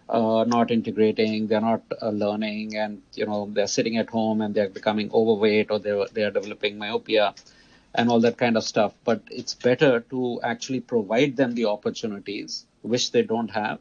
uh, 0.09 0.45
not 0.47 0.71
integrating, 0.71 1.47
they're 1.47 1.61
not 1.61 1.83
uh, 2.01 2.11
learning, 2.11 2.77
and 2.77 3.03
you 3.15 3.27
know 3.27 3.49
they're 3.53 3.67
sitting 3.67 3.97
at 3.97 4.11
home 4.11 4.41
and 4.41 4.55
they're 4.55 4.69
becoming 4.69 5.11
overweight 5.13 5.71
or 5.71 5.79
they're 5.79 6.07
they're 6.13 6.31
developing 6.31 6.79
myopia, 6.79 7.35
and 7.95 8.11
all 8.11 8.21
that 8.21 8.37
kind 8.39 8.57
of 8.57 8.65
stuff. 8.65 8.95
But 9.05 9.23
it's 9.31 9.55
better 9.55 10.01
to 10.11 10.41
actually 10.43 10.81
provide 10.81 11.37
them 11.37 11.55
the 11.55 11.67
opportunities 11.67 12.67
which 12.83 13.13
they 13.13 13.23
don't 13.23 13.51
have, 13.51 13.79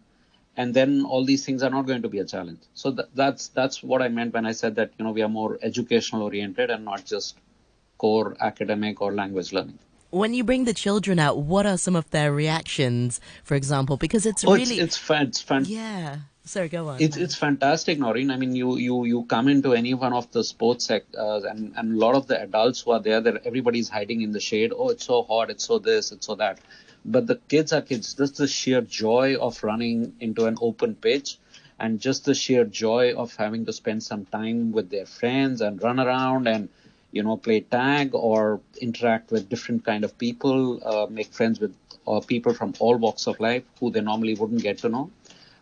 and 0.58 0.74
then 0.74 1.06
all 1.06 1.26
these 1.26 1.46
things 1.46 1.64
are 1.64 1.70
not 1.70 1.88
going 1.88 2.04
to 2.04 2.10
be 2.10 2.20
a 2.20 2.26
challenge. 2.26 2.62
So 2.74 2.92
th- 2.94 3.10
that's 3.16 3.48
that's 3.50 3.84
what 3.84 4.02
I 4.02 4.10
meant 4.10 4.34
when 4.34 4.46
I 4.46 4.54
said 4.54 4.76
that 4.76 4.92
you 4.98 5.06
know 5.06 5.12
we 5.12 5.22
are 5.24 5.30
more 5.30 5.60
educational 5.62 6.24
oriented 6.24 6.70
and 6.70 6.86
not 6.86 7.06
just 7.06 7.38
core 7.98 8.36
academic 8.40 9.02
or 9.02 9.14
language 9.14 9.54
learning. 9.54 9.80
When 10.12 10.34
you 10.34 10.44
bring 10.44 10.66
the 10.66 10.74
children 10.74 11.20
out, 11.20 11.40
what 11.40 11.66
are 11.66 11.78
some 11.78 11.96
of 11.96 12.10
their 12.12 12.32
reactions, 12.32 13.20
for 13.44 13.56
example? 13.56 13.98
Because 13.98 14.26
it's 14.26 14.46
oh, 14.46 14.54
really 14.54 14.76
it's, 14.76 14.96
it's 14.96 14.98
fun. 14.98 15.28
It's 15.28 15.42
fun. 15.42 15.66
Yeah. 15.66 16.18
Sorry, 16.44 16.70
go 16.70 16.90
on. 16.90 17.02
It's 17.02 17.18
it's 17.18 17.36
fantastic, 17.36 18.00
Noreen. 18.00 18.32
I 18.32 18.36
mean, 18.36 18.56
you 18.56 18.76
you 18.78 19.06
you 19.06 19.24
come 19.26 19.48
into 19.48 19.74
any 19.74 19.94
one 19.94 20.12
of 20.12 20.32
the 20.32 20.44
sports 20.44 20.86
sectors, 20.86 21.16
uh, 21.18 21.48
and 21.48 21.74
and 21.78 21.94
a 21.94 21.98
lot 21.98 22.16
of 22.16 22.28
the 22.28 22.42
adults 22.42 22.82
who 22.82 22.92
are 22.92 23.00
there, 23.00 23.22
that 23.22 23.46
everybody's 23.46 23.90
hiding 23.90 24.22
in 24.22 24.32
the 24.32 24.40
shade. 24.40 24.74
Oh, 24.76 24.90
it's 24.90 25.06
so 25.06 25.22
hot. 25.24 25.50
It's 25.50 25.66
so 25.66 25.80
this. 25.80 26.12
It's 26.12 26.26
so 26.26 26.36
that. 26.36 26.60
But 27.06 27.28
the 27.28 27.36
kids 27.48 27.74
are 27.74 27.82
kids. 27.82 28.16
Just 28.16 28.38
the 28.38 28.48
sheer 28.48 28.82
joy 28.82 29.36
of 29.36 29.64
running 29.64 30.14
into 30.20 30.46
an 30.46 30.58
open 30.62 30.96
pitch, 30.96 31.38
and 31.80 32.00
just 32.00 32.26
the 32.26 32.34
sheer 32.34 32.66
joy 32.66 33.14
of 33.14 33.36
having 33.36 33.66
to 33.68 33.74
spend 33.74 34.02
some 34.04 34.26
time 34.26 34.72
with 34.72 34.90
their 34.90 35.06
friends 35.06 35.62
and 35.62 35.82
run 35.82 36.00
around 36.00 36.48
and 36.48 36.70
you 37.12 37.24
know 37.24 37.38
play 37.38 37.62
tag 37.62 38.14
or 38.14 38.62
interact 38.82 39.32
with 39.32 39.50
different 39.50 39.86
kind 39.86 40.04
of 40.04 40.18
people, 40.18 40.80
uh, 40.86 41.08
make 41.10 41.32
friends 41.34 41.60
with 41.60 41.76
uh, 42.08 42.20
people 42.22 42.54
from 42.54 42.74
all 42.80 42.98
walks 42.98 43.28
of 43.28 43.40
life 43.40 43.64
who 43.80 43.92
they 43.92 44.02
normally 44.02 44.36
wouldn't 44.36 44.62
get 44.62 44.78
to 44.80 44.90
know 44.90 45.10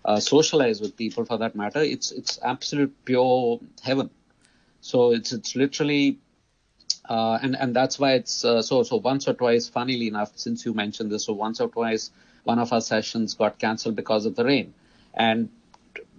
uh, 0.06 0.20
socialize 0.20 0.82
with 0.82 0.96
people 0.98 1.25
for 1.25 1.38
that 1.38 1.56
matter. 1.56 1.82
It's 1.82 2.12
it's 2.12 2.39
absolute 2.44 2.94
pure 3.06 3.60
heaven. 3.84 4.10
So 4.82 5.12
it's 5.12 5.34
it's 5.34 5.56
literally, 5.56 6.20
uh, 7.08 7.39
and 7.41 7.56
and 7.56 7.75
that's 7.75 8.00
why 8.00 8.13
it's 8.13 8.46
uh, 8.46 8.62
so 8.62 8.84
so 8.84 8.98
once 8.98 9.27
or 9.27 9.34
twice. 9.34 9.68
Funnily 9.68 10.08
enough, 10.08 10.32
since 10.36 10.65
you 10.65 10.74
mentioned 10.74 11.12
this, 11.12 11.25
so 11.25 11.34
once 11.34 11.60
or 11.60 11.68
twice 11.70 12.12
one 12.44 12.60
of 12.60 12.72
our 12.72 12.82
sessions 12.82 13.34
got 13.34 13.60
cancelled 13.60 13.96
because 13.96 14.25
of 14.25 14.36
the 14.36 14.46
rain, 14.46 14.74
and 15.13 15.50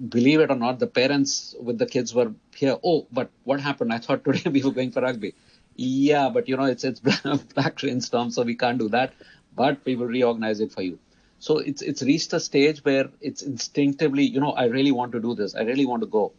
believe 0.08 0.40
it 0.40 0.50
or 0.50 0.56
not, 0.56 0.78
the 0.78 0.86
parents 0.86 1.54
with 1.60 1.78
the 1.78 1.86
kids 1.86 2.14
were 2.14 2.32
here. 2.54 2.76
Oh, 2.82 3.06
but 3.12 3.30
what 3.44 3.60
happened? 3.60 3.92
I 3.92 3.98
thought 3.98 4.24
today 4.24 4.50
we 4.50 4.62
were 4.62 4.72
going 4.72 4.92
for 4.92 5.02
rugby. 5.02 5.34
Yeah, 5.76 6.28
but 6.30 6.48
you 6.48 6.56
know 6.56 6.64
it's 6.64 6.84
it's 6.84 7.00
black 7.54 7.82
rainstorm, 7.82 8.30
so 8.30 8.42
we 8.42 8.54
can't 8.54 8.78
do 8.78 8.88
that. 8.90 9.12
But 9.54 9.78
we 9.84 9.96
will 9.96 10.06
reorganize 10.06 10.60
it 10.60 10.72
for 10.72 10.82
you. 10.82 10.98
So 11.38 11.58
it's 11.58 11.82
it's 11.82 12.02
reached 12.02 12.32
a 12.34 12.40
stage 12.40 12.84
where 12.84 13.08
it's 13.20 13.42
instinctively, 13.42 14.24
you 14.24 14.40
know, 14.40 14.52
I 14.52 14.64
really 14.66 14.92
want 14.92 15.12
to 15.12 15.20
do 15.20 15.34
this. 15.34 15.54
I 15.54 15.62
really 15.62 15.86
want 15.86 16.02
to 16.02 16.06
go. 16.06 16.32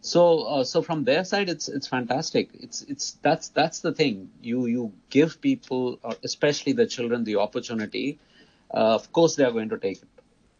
So 0.00 0.42
uh, 0.44 0.64
so 0.64 0.82
from 0.82 1.04
their 1.04 1.24
side, 1.24 1.48
it's 1.48 1.68
it's 1.68 1.86
fantastic. 1.88 2.50
It's 2.54 2.82
it's 2.82 3.12
that's 3.22 3.48
that's 3.48 3.80
the 3.80 3.92
thing. 3.92 4.30
You 4.42 4.66
you 4.66 4.92
give 5.10 5.40
people, 5.40 5.98
especially 6.24 6.72
the 6.72 6.86
children, 6.86 7.24
the 7.24 7.36
opportunity. 7.36 8.18
Uh, 8.72 8.94
of 8.94 9.12
course, 9.12 9.36
they 9.36 9.44
are 9.44 9.52
going 9.52 9.68
to 9.70 9.78
take 9.78 10.02
it, 10.02 10.08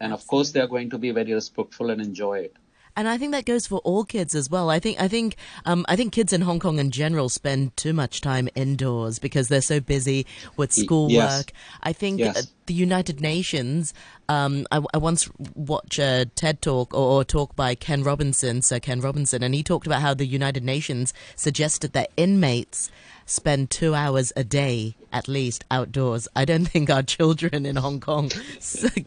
and 0.00 0.12
of 0.12 0.26
course, 0.26 0.50
they 0.52 0.60
are 0.60 0.66
going 0.66 0.90
to 0.90 0.98
be 0.98 1.10
very 1.10 1.32
respectful 1.32 1.90
and 1.90 2.00
enjoy 2.00 2.38
it 2.40 2.56
and 2.96 3.06
I 3.06 3.18
think 3.18 3.32
that 3.32 3.44
goes 3.44 3.66
for 3.66 3.78
all 3.80 4.04
kids 4.04 4.34
as 4.34 4.48
well. 4.48 4.70
I 4.70 4.78
think 4.80 5.00
I 5.00 5.06
think 5.06 5.36
um, 5.66 5.84
I 5.88 5.96
think 5.96 6.14
kids 6.14 6.32
in 6.32 6.40
Hong 6.40 6.58
Kong 6.58 6.78
in 6.78 6.90
general 6.90 7.28
spend 7.28 7.76
too 7.76 7.92
much 7.92 8.22
time 8.22 8.48
indoors 8.54 9.18
because 9.18 9.48
they're 9.48 9.60
so 9.60 9.80
busy 9.80 10.26
with 10.56 10.72
schoolwork. 10.72 11.12
Yes. 11.12 11.44
I 11.82 11.92
think 11.92 12.20
yes. 12.20 12.50
the 12.64 12.74
United 12.74 13.20
Nations. 13.20 13.92
Um, 14.28 14.66
I, 14.72 14.80
I, 14.92 14.98
once 14.98 15.30
watched 15.54 16.00
a 16.00 16.24
TED 16.34 16.60
talk 16.60 16.92
or, 16.92 17.18
or, 17.18 17.24
talk 17.24 17.54
by 17.54 17.76
Ken 17.76 18.02
Robinson, 18.02 18.60
Sir 18.60 18.80
Ken 18.80 19.00
Robinson, 19.00 19.44
and 19.44 19.54
he 19.54 19.62
talked 19.62 19.86
about 19.86 20.02
how 20.02 20.14
the 20.14 20.26
United 20.26 20.64
Nations 20.64 21.14
suggested 21.36 21.92
that 21.92 22.10
inmates 22.16 22.90
spend 23.26 23.68
two 23.70 23.94
hours 23.94 24.32
a 24.36 24.44
day 24.44 24.96
at 25.12 25.28
least 25.28 25.64
outdoors. 25.70 26.28
I 26.34 26.44
don't 26.44 26.64
think 26.74 26.88
our 26.88 27.02
children 27.02 27.66
in 27.66 27.76
Hong 27.76 28.00
Kong 28.00 28.30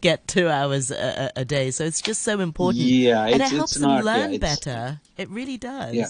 get 0.00 0.28
two 0.28 0.48
hours 0.48 0.90
a, 0.90 1.32
a, 1.34 1.44
day. 1.44 1.70
So 1.70 1.84
it's 1.84 2.00
just 2.00 2.22
so 2.22 2.40
important. 2.40 2.84
Yeah, 2.84 3.24
and 3.26 3.42
it 3.42 3.50
helps 3.50 3.74
them 3.74 3.90
not, 3.90 4.04
learn 4.04 4.32
yeah, 4.32 4.38
better. 4.38 5.00
It 5.16 5.28
really 5.30 5.56
does. 5.56 5.94
Yeah. 5.94 6.08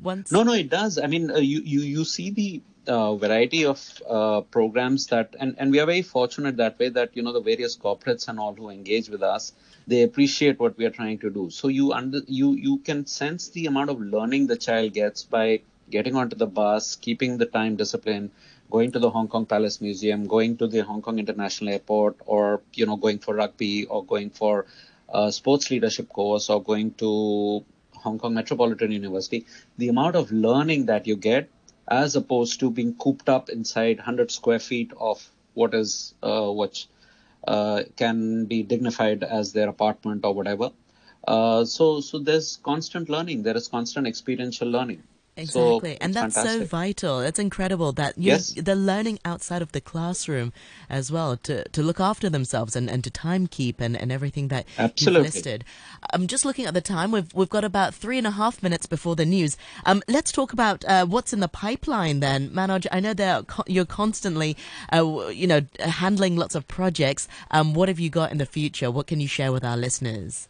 Once... 0.00 0.30
No, 0.30 0.42
no, 0.42 0.52
it 0.52 0.68
does. 0.68 0.98
I 0.98 1.06
mean, 1.06 1.30
uh, 1.30 1.38
you, 1.38 1.60
you, 1.62 1.80
you 1.80 2.04
see 2.04 2.30
the 2.30 2.62
uh, 2.86 3.16
variety 3.16 3.64
of 3.64 3.80
uh, 4.08 4.40
programs 4.42 5.08
that, 5.08 5.34
and, 5.40 5.56
and 5.58 5.70
we 5.70 5.80
are 5.80 5.86
very 5.86 6.02
fortunate 6.02 6.56
that 6.56 6.78
way 6.78 6.88
that, 6.88 7.10
you 7.16 7.22
know, 7.22 7.32
the 7.32 7.40
various 7.40 7.76
corporates 7.76 8.28
and 8.28 8.38
all 8.38 8.54
who 8.54 8.70
engage 8.70 9.08
with 9.08 9.22
us, 9.22 9.52
they 9.86 10.02
appreciate 10.02 10.58
what 10.58 10.76
we 10.78 10.84
are 10.84 10.90
trying 10.90 11.18
to 11.18 11.30
do. 11.30 11.50
So 11.50 11.68
you 11.68 11.92
under, 11.92 12.20
you, 12.26 12.52
you 12.52 12.78
can 12.78 13.06
sense 13.06 13.48
the 13.48 13.66
amount 13.66 13.90
of 13.90 14.00
learning 14.00 14.46
the 14.46 14.56
child 14.56 14.92
gets 14.92 15.24
by 15.24 15.62
getting 15.90 16.16
onto 16.16 16.36
the 16.36 16.46
bus, 16.46 16.96
keeping 16.96 17.38
the 17.38 17.46
time 17.46 17.76
discipline, 17.76 18.30
going 18.70 18.92
to 18.92 18.98
the 18.98 19.10
Hong 19.10 19.28
Kong 19.28 19.46
Palace 19.46 19.80
Museum, 19.80 20.26
going 20.26 20.56
to 20.58 20.66
the 20.66 20.80
Hong 20.80 21.02
Kong 21.02 21.18
International 21.18 21.72
Airport, 21.72 22.16
or 22.26 22.62
you 22.74 22.86
know 22.86 22.96
going 22.96 23.18
for 23.18 23.34
rugby, 23.34 23.86
or 23.86 24.04
going 24.04 24.30
for 24.30 24.66
a 25.08 25.32
sports 25.32 25.70
leadership 25.70 26.08
course, 26.08 26.50
or 26.50 26.62
going 26.62 26.92
to 26.94 27.64
Hong 27.94 28.18
Kong 28.18 28.34
Metropolitan 28.34 28.92
University. 28.92 29.46
The 29.78 29.88
amount 29.88 30.16
of 30.16 30.30
learning 30.30 30.86
that 30.86 31.06
you 31.06 31.16
get, 31.16 31.50
as 31.88 32.16
opposed 32.16 32.60
to 32.60 32.70
being 32.70 32.94
cooped 32.94 33.28
up 33.28 33.48
inside 33.48 33.98
100 33.98 34.30
square 34.30 34.58
feet 34.58 34.92
of 34.98 35.30
what 35.54 35.74
is 35.74 36.14
uh, 36.22 36.50
what 36.50 36.86
uh, 37.46 37.82
can 37.96 38.44
be 38.44 38.62
dignified 38.62 39.24
as 39.24 39.52
their 39.52 39.68
apartment 39.68 40.24
or 40.24 40.34
whatever. 40.34 40.70
Uh, 41.26 41.64
so 41.64 42.00
so 42.00 42.18
there's 42.18 42.58
constant 42.62 43.08
learning. 43.08 43.42
There 43.42 43.56
is 43.56 43.68
constant 43.68 44.06
experiential 44.06 44.68
learning. 44.68 45.02
Exactly. 45.38 45.92
So 45.92 45.98
and 46.00 46.14
that's 46.14 46.34
fantastic. 46.34 46.62
so 46.62 46.66
vital. 46.66 47.20
It's 47.20 47.38
incredible 47.38 47.92
that 47.92 48.14
yes. 48.16 48.52
they're 48.56 48.74
learning 48.74 49.20
outside 49.24 49.62
of 49.62 49.70
the 49.72 49.80
classroom 49.80 50.52
as 50.90 51.12
well 51.12 51.36
to, 51.38 51.66
to 51.68 51.82
look 51.82 52.00
after 52.00 52.28
themselves 52.28 52.74
and, 52.74 52.90
and 52.90 53.04
to 53.04 53.10
time 53.10 53.46
keep 53.46 53.80
and, 53.80 53.96
and 53.96 54.10
everything 54.10 54.48
that 54.48 54.66
Absolutely. 54.76 55.26
you've 55.26 55.34
listed. 55.34 55.64
I'm 56.12 56.26
just 56.26 56.44
looking 56.44 56.66
at 56.66 56.74
the 56.74 56.80
time. 56.80 57.12
We've, 57.12 57.32
we've 57.32 57.48
got 57.48 57.64
about 57.64 57.94
three 57.94 58.18
and 58.18 58.26
a 58.26 58.32
half 58.32 58.62
minutes 58.62 58.86
before 58.86 59.14
the 59.14 59.24
news. 59.24 59.56
Um, 59.86 60.02
let's 60.08 60.32
talk 60.32 60.52
about 60.52 60.84
uh, 60.86 61.06
what's 61.06 61.32
in 61.32 61.40
the 61.40 61.48
pipeline 61.48 62.20
then. 62.20 62.50
Manoj, 62.50 62.86
I 62.90 62.98
know 62.98 63.14
that 63.14 63.44
you're 63.68 63.84
constantly, 63.84 64.56
uh, 64.92 65.28
you 65.28 65.46
know, 65.46 65.60
handling 65.78 66.36
lots 66.36 66.56
of 66.56 66.66
projects. 66.66 67.28
Um, 67.52 67.74
what 67.74 67.88
have 67.88 68.00
you 68.00 68.10
got 68.10 68.32
in 68.32 68.38
the 68.38 68.46
future? 68.46 68.90
What 68.90 69.06
can 69.06 69.20
you 69.20 69.28
share 69.28 69.52
with 69.52 69.64
our 69.64 69.76
listeners? 69.76 70.48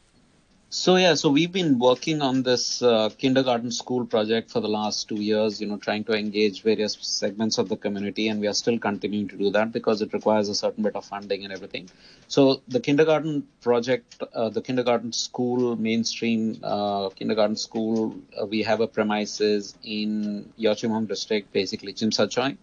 So 0.71 0.97
yeah, 0.97 1.15
so 1.15 1.31
we've 1.31 1.51
been 1.51 1.79
working 1.79 2.21
on 2.21 2.43
this 2.43 2.83
uh, 2.83 3.09
kindergarten 3.17 3.71
school 3.71 4.05
project 4.05 4.51
for 4.51 4.61
the 4.61 4.69
last 4.69 5.09
two 5.09 5.15
years. 5.15 5.63
You 5.63 5.67
know, 5.67 5.79
trying 5.79 6.05
to 6.05 6.13
engage 6.13 6.63
various 6.63 6.95
segments 7.01 7.57
of 7.57 7.71
the 7.71 7.77
community, 7.77 8.29
and 8.29 8.39
we 8.39 8.49
are 8.49 8.53
still 8.53 8.79
continuing 8.79 9.29
to 9.29 9.37
do 9.39 9.51
that 9.53 9.73
because 9.73 10.03
it 10.03 10.13
requires 10.13 10.51
a 10.51 10.55
certain 10.55 10.85
bit 10.85 10.95
of 10.95 11.07
funding 11.07 11.45
and 11.45 11.55
everything. 11.55 11.89
So 12.27 12.61
the 12.69 12.81
kindergarten 12.81 13.49
project, 13.63 14.23
uh, 14.35 14.51
the 14.51 14.61
kindergarten 14.61 15.11
school, 15.15 15.75
mainstream 15.75 16.61
uh, 16.63 17.09
kindergarten 17.09 17.57
school, 17.57 18.15
uh, 18.39 18.45
we 18.45 18.63
have 18.65 18.83
a 18.83 18.87
premises 18.87 19.75
in 19.83 20.53
Yau 20.59 20.75
Tsim 20.75 20.91
Mong 20.91 21.09
district, 21.09 21.51
basically 21.51 21.95
Tsui, 21.95 22.59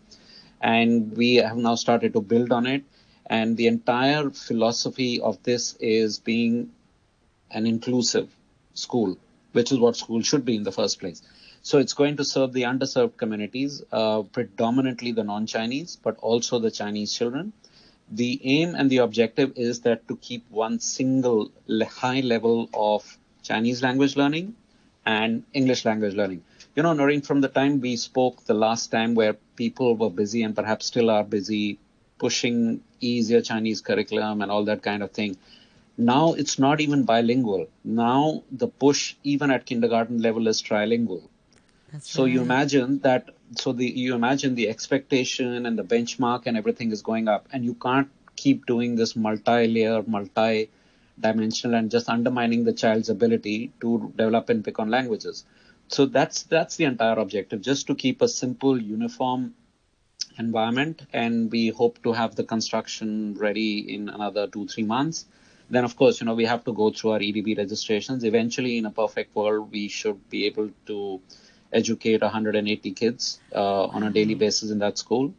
and 0.61 1.17
we 1.17 1.37
have 1.37 1.57
now 1.57 1.73
started 1.73 2.13
to 2.13 2.21
build 2.21 2.51
on 2.51 2.67
it. 2.67 2.83
And 3.25 3.57
the 3.57 3.65
entire 3.65 4.29
philosophy 4.29 5.19
of 5.19 5.41
this 5.41 5.75
is 5.79 6.19
being 6.19 6.69
an 7.51 7.65
inclusive 7.65 8.29
school, 8.73 9.17
which 9.53 9.71
is 9.71 9.79
what 9.79 9.95
school 9.95 10.21
should 10.21 10.45
be 10.45 10.55
in 10.55 10.63
the 10.63 10.71
first 10.71 10.99
place. 10.99 11.21
So 11.61 11.79
it's 11.79 11.93
going 11.93 12.17
to 12.17 12.25
serve 12.25 12.53
the 12.53 12.63
underserved 12.63 13.17
communities, 13.17 13.83
uh, 13.91 14.21
predominantly 14.21 15.11
the 15.13 15.23
non-Chinese, 15.23 15.97
but 16.03 16.17
also 16.19 16.59
the 16.59 16.69
Chinese 16.69 17.11
children. 17.11 17.53
The 18.11 18.39
aim 18.43 18.75
and 18.75 18.89
the 18.89 18.97
objective 18.97 19.53
is 19.55 19.81
that 19.81 20.07
to 20.09 20.15
keep 20.17 20.45
one 20.51 20.79
single 20.79 21.51
high 21.87 22.19
level 22.19 22.69
of 22.73 23.17
Chinese 23.41 23.81
language 23.81 24.15
learning 24.15 24.55
and 25.05 25.43
English 25.53 25.85
language 25.85 26.13
learning. 26.13 26.43
You 26.75 26.83
know, 26.83 26.93
Noreen, 26.93 27.21
from 27.21 27.41
the 27.41 27.47
time 27.47 27.81
we 27.81 27.95
spoke 27.95 28.43
the 28.45 28.53
last 28.53 28.91
time 28.91 29.15
where 29.15 29.33
people 29.55 29.95
were 29.95 30.09
busy 30.09 30.43
and 30.43 30.55
perhaps 30.55 30.85
still 30.85 31.09
are 31.09 31.23
busy 31.23 31.79
pushing 32.17 32.81
easier 32.99 33.41
Chinese 33.41 33.81
curriculum 33.81 34.41
and 34.41 34.51
all 34.51 34.65
that 34.65 34.83
kind 34.83 35.01
of 35.01 35.11
thing, 35.11 35.37
now 35.97 36.33
it's 36.33 36.59
not 36.59 36.81
even 36.81 37.03
bilingual. 37.03 37.67
Now 37.83 38.43
the 38.51 38.67
push, 38.67 39.15
even 39.23 39.51
at 39.51 39.65
kindergarten 39.65 40.21
level, 40.21 40.47
is 40.47 40.61
trilingual. 40.61 41.23
That's 41.91 42.09
so 42.09 42.23
right. 42.23 42.33
you 42.33 42.41
imagine 42.41 42.99
that. 42.99 43.29
So 43.57 43.71
the 43.71 43.85
you 43.85 44.15
imagine 44.15 44.55
the 44.55 44.69
expectation 44.69 45.65
and 45.65 45.77
the 45.77 45.83
benchmark 45.83 46.43
and 46.45 46.57
everything 46.57 46.91
is 46.91 47.01
going 47.01 47.27
up, 47.27 47.47
and 47.51 47.63
you 47.63 47.75
can't 47.75 48.09
keep 48.35 48.65
doing 48.65 48.95
this 48.95 49.15
multi-layer, 49.15 50.03
multi-dimensional, 50.05 51.77
and 51.77 51.89
just 51.89 52.09
undermining 52.09 52.65
the 52.65 52.73
child's 52.73 53.09
ability 53.09 53.71
to 53.79 54.11
develop 54.17 54.49
and 54.49 54.65
pick 54.65 54.79
on 54.79 54.89
languages. 54.89 55.45
So 55.87 56.05
that's 56.05 56.43
that's 56.43 56.75
the 56.75 56.85
entire 56.85 57.17
objective, 57.19 57.61
just 57.61 57.87
to 57.87 57.95
keep 57.95 58.21
a 58.21 58.27
simple, 58.27 58.81
uniform 58.81 59.53
environment, 60.37 61.03
and 61.13 61.49
we 61.49 61.69
hope 61.69 62.03
to 62.03 62.11
have 62.11 62.35
the 62.35 62.43
construction 62.43 63.35
ready 63.35 63.93
in 63.95 64.09
another 64.09 64.47
two 64.47 64.67
three 64.67 64.83
months 64.83 65.25
then 65.69 65.83
of 65.83 65.95
course, 65.95 66.21
you 66.21 66.25
know, 66.25 66.35
we 66.35 66.45
have 66.45 66.63
to 66.65 66.73
go 66.73 66.91
through 66.91 67.11
our 67.11 67.19
EDB 67.19 67.57
registrations. 67.57 68.23
Eventually, 68.23 68.77
in 68.77 68.85
a 68.85 68.91
perfect 68.91 69.35
world, 69.35 69.71
we 69.71 69.87
should 69.87 70.29
be 70.29 70.45
able 70.45 70.69
to 70.87 71.21
educate 71.73 72.21
180 72.21 72.91
kids 72.91 73.39
uh, 73.53 73.85
on 73.85 74.03
a 74.03 74.11
daily 74.11 74.33
mm-hmm. 74.33 74.39
basis 74.39 74.71
in 74.71 74.79
that 74.79 74.97
school. 74.97 75.33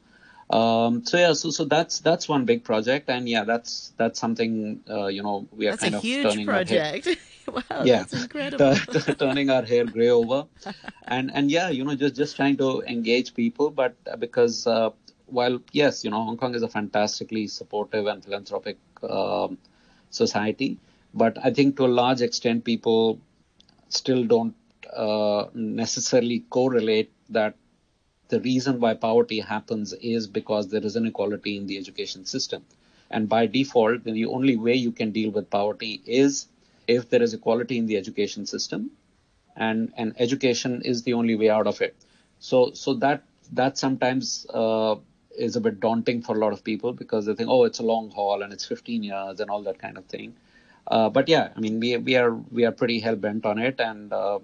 Um, 0.48 1.04
so 1.04 1.18
yeah, 1.18 1.32
so 1.32 1.50
so 1.50 1.64
that's 1.64 1.98
that's 2.00 2.28
one 2.28 2.44
big 2.44 2.62
project, 2.62 3.08
and 3.10 3.28
yeah, 3.28 3.42
that's 3.42 3.92
that's 3.96 4.20
something 4.20 4.80
uh, 4.88 5.06
you 5.06 5.22
know 5.22 5.48
we 5.50 5.66
are 5.66 5.72
that's 5.72 5.82
kind 5.82 5.94
a 5.94 5.98
of 5.98 6.04
huge 6.04 6.24
turning 6.24 6.46
project. 6.46 7.08
wow, 7.48 7.82
yeah, 7.82 8.04
turning 9.18 9.50
our 9.50 9.62
hair 9.62 9.84
gray 9.84 10.10
over, 10.10 10.46
and 11.08 11.32
and 11.34 11.50
yeah, 11.50 11.70
you 11.70 11.84
know, 11.84 11.96
just 11.96 12.14
just 12.14 12.36
trying 12.36 12.56
to 12.58 12.80
engage 12.82 13.34
people, 13.34 13.70
but 13.70 13.96
because 14.20 14.68
uh, 14.68 14.90
while 15.26 15.58
yes, 15.72 16.04
you 16.04 16.10
know, 16.10 16.22
Hong 16.22 16.36
Kong 16.36 16.54
is 16.54 16.62
a 16.62 16.68
fantastically 16.68 17.48
supportive 17.48 18.06
and 18.06 18.24
philanthropic 18.24 18.78
um, 19.02 19.58
society, 20.10 20.78
but 21.14 21.38
I 21.44 21.50
think 21.52 21.76
to 21.76 21.86
a 21.86 21.96
large 22.02 22.22
extent, 22.22 22.64
people 22.64 23.20
still 23.88 24.24
don't 24.24 24.54
uh, 24.94 25.46
necessarily 25.54 26.40
correlate 26.50 27.10
that 27.30 27.54
the 28.28 28.40
reason 28.40 28.80
why 28.80 28.94
poverty 28.94 29.40
happens 29.40 29.92
is 29.94 30.26
because 30.26 30.68
there 30.68 30.84
is 30.84 30.96
inequality 30.96 31.56
in 31.56 31.66
the 31.66 31.78
education 31.78 32.24
system. 32.24 32.64
And 33.10 33.28
by 33.28 33.46
default, 33.46 34.04
the 34.04 34.26
only 34.26 34.56
way 34.56 34.74
you 34.74 34.92
can 34.92 35.12
deal 35.12 35.30
with 35.30 35.48
poverty 35.50 36.02
is 36.06 36.48
if 36.88 37.08
there 37.08 37.22
is 37.22 37.34
equality 37.34 37.78
in 37.78 37.86
the 37.86 37.96
education 37.96 38.46
system, 38.46 38.90
and 39.56 39.92
and 39.96 40.14
education 40.18 40.82
is 40.82 41.02
the 41.02 41.14
only 41.14 41.36
way 41.36 41.50
out 41.50 41.66
of 41.66 41.80
it. 41.80 41.96
So 42.40 42.72
so 42.72 42.94
that 42.94 43.22
that 43.52 43.78
sometimes 43.78 44.46
uh, 44.50 44.96
is 45.38 45.56
a 45.56 45.60
bit 45.60 45.80
daunting 45.80 46.22
for 46.22 46.36
a 46.36 46.38
lot 46.38 46.52
of 46.52 46.64
people 46.64 46.92
because 46.92 47.26
they 47.26 47.34
think, 47.34 47.48
oh, 47.48 47.64
it's 47.64 47.78
a 47.78 47.82
long 47.82 48.10
haul 48.10 48.42
and 48.42 48.52
it's 48.52 48.64
15 48.66 49.02
years 49.02 49.40
and 49.40 49.50
all 49.50 49.62
that 49.62 49.78
kind 49.78 49.98
of 49.98 50.04
thing. 50.06 50.34
Uh, 50.86 51.08
but 51.08 51.28
yeah, 51.28 51.50
I 51.56 51.60
mean, 51.60 51.80
we 51.80 51.96
we 51.96 52.16
are 52.16 52.32
we 52.32 52.64
are 52.64 52.72
pretty 52.72 53.00
hell 53.00 53.16
bent 53.16 53.44
on 53.44 53.58
it, 53.58 53.80
and 53.80 54.12
uh, 54.12 54.38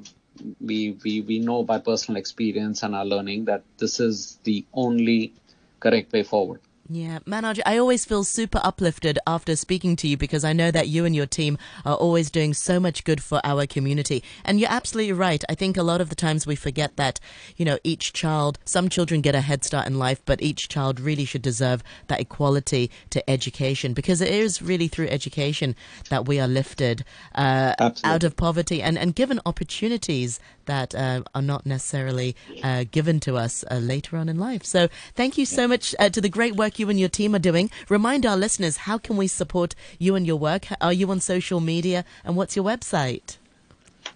we 0.60 0.98
we 1.04 1.20
we 1.20 1.38
know 1.38 1.62
by 1.62 1.78
personal 1.78 2.18
experience 2.18 2.82
and 2.82 2.94
our 2.94 3.04
learning 3.04 3.44
that 3.44 3.62
this 3.78 4.00
is 4.00 4.38
the 4.42 4.64
only 4.72 5.32
correct 5.78 6.12
way 6.12 6.24
forward. 6.24 6.60
Yeah, 6.94 7.20
Manoj, 7.20 7.58
I 7.64 7.78
always 7.78 8.04
feel 8.04 8.22
super 8.22 8.60
uplifted 8.62 9.18
after 9.26 9.56
speaking 9.56 9.96
to 9.96 10.06
you 10.06 10.18
because 10.18 10.44
I 10.44 10.52
know 10.52 10.70
that 10.70 10.88
you 10.88 11.06
and 11.06 11.16
your 11.16 11.24
team 11.24 11.56
are 11.86 11.94
always 11.94 12.30
doing 12.30 12.52
so 12.52 12.78
much 12.78 13.04
good 13.04 13.22
for 13.22 13.40
our 13.44 13.66
community. 13.66 14.22
And 14.44 14.60
you're 14.60 14.70
absolutely 14.70 15.14
right. 15.14 15.42
I 15.48 15.54
think 15.54 15.78
a 15.78 15.82
lot 15.82 16.02
of 16.02 16.10
the 16.10 16.14
times 16.14 16.46
we 16.46 16.54
forget 16.54 16.96
that, 16.96 17.18
you 17.56 17.64
know, 17.64 17.78
each 17.82 18.12
child, 18.12 18.58
some 18.66 18.90
children 18.90 19.22
get 19.22 19.34
a 19.34 19.40
head 19.40 19.64
start 19.64 19.86
in 19.86 19.98
life, 19.98 20.20
but 20.26 20.42
each 20.42 20.68
child 20.68 21.00
really 21.00 21.24
should 21.24 21.40
deserve 21.40 21.82
that 22.08 22.20
equality 22.20 22.90
to 23.08 23.30
education 23.30 23.94
because 23.94 24.20
it 24.20 24.28
is 24.28 24.60
really 24.60 24.88
through 24.88 25.08
education 25.08 25.74
that 26.10 26.26
we 26.28 26.38
are 26.38 26.48
lifted 26.48 27.06
uh, 27.36 27.74
out 28.04 28.22
of 28.22 28.36
poverty 28.36 28.82
and, 28.82 28.98
and 28.98 29.14
given 29.14 29.40
opportunities 29.46 30.38
that 30.66 30.94
uh, 30.94 31.22
are 31.34 31.42
not 31.42 31.66
necessarily 31.66 32.36
uh, 32.62 32.84
given 32.90 33.18
to 33.20 33.36
us 33.36 33.64
uh, 33.70 33.76
later 33.76 34.16
on 34.16 34.28
in 34.28 34.38
life. 34.38 34.64
So 34.64 34.88
thank 35.14 35.38
you 35.38 35.46
so 35.46 35.66
much 35.66 35.94
uh, 35.98 36.10
to 36.10 36.20
the 36.20 36.28
great 36.28 36.54
work 36.54 36.78
you 36.78 36.81
and 36.88 36.98
your 36.98 37.08
team 37.08 37.34
are 37.34 37.38
doing. 37.38 37.70
Remind 37.88 38.26
our 38.26 38.36
listeners 38.36 38.78
how 38.78 38.98
can 38.98 39.16
we 39.16 39.26
support 39.26 39.74
you 39.98 40.14
and 40.14 40.26
your 40.26 40.36
work? 40.36 40.66
Are 40.80 40.92
you 40.92 41.10
on 41.10 41.20
social 41.20 41.60
media 41.60 42.04
and 42.24 42.36
what's 42.36 42.56
your 42.56 42.64
website? 42.64 43.38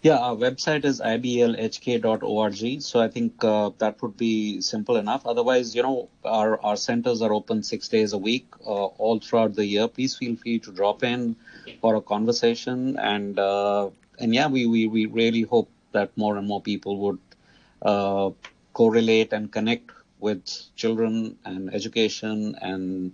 Yeah, 0.02 0.18
our 0.18 0.36
website 0.36 0.84
is 0.84 1.00
iblhk.org. 1.00 2.82
So 2.82 3.00
I 3.00 3.08
think 3.08 3.42
uh, 3.42 3.70
that 3.78 4.02
would 4.02 4.16
be 4.16 4.60
simple 4.60 4.96
enough. 4.96 5.26
Otherwise, 5.26 5.74
you 5.74 5.82
know, 5.82 6.08
our, 6.24 6.60
our 6.64 6.76
centers 6.76 7.22
are 7.22 7.32
open 7.32 7.62
six 7.62 7.88
days 7.88 8.12
a 8.12 8.18
week, 8.18 8.46
uh, 8.64 8.86
all 9.02 9.18
throughout 9.18 9.54
the 9.54 9.64
year. 9.64 9.88
Please 9.88 10.16
feel 10.16 10.36
free 10.36 10.58
to 10.60 10.72
drop 10.72 11.02
in 11.02 11.36
for 11.80 11.94
a 11.94 12.00
conversation. 12.00 12.98
And 12.98 13.38
uh, 13.38 13.90
and 14.18 14.34
yeah, 14.34 14.48
we, 14.48 14.66
we, 14.66 14.86
we 14.86 15.06
really 15.06 15.42
hope 15.42 15.70
that 15.92 16.16
more 16.16 16.36
and 16.36 16.46
more 16.46 16.60
people 16.60 16.98
would 16.98 17.18
uh, 17.82 18.30
correlate 18.72 19.32
and 19.32 19.50
connect 19.50 19.90
with 20.18 20.74
children 20.76 21.36
and 21.44 21.72
education 21.72 22.56
and 22.60 23.12